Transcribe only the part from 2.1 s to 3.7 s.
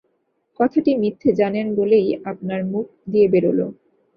আপনার মুখ দিয়ে বেরোল।